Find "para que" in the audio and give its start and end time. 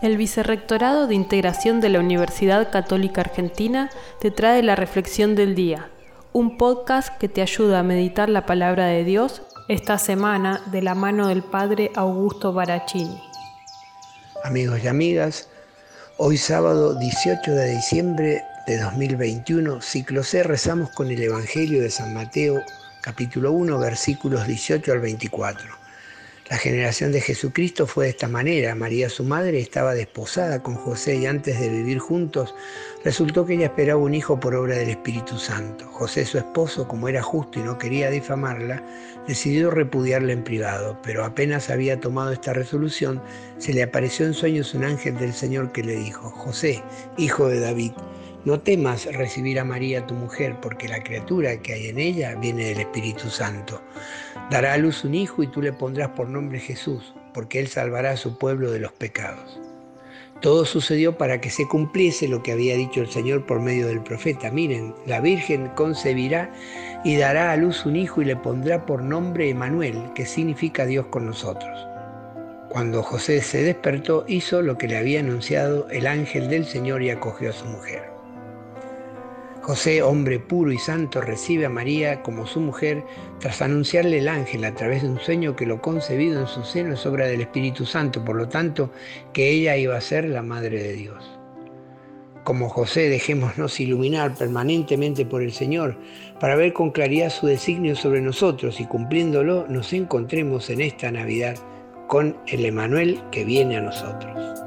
61.16-61.48